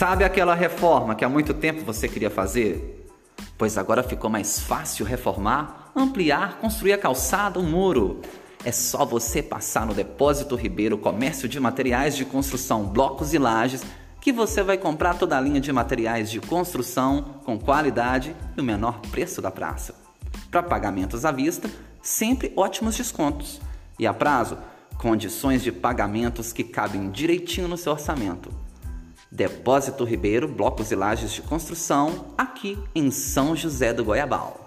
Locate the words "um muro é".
7.58-8.72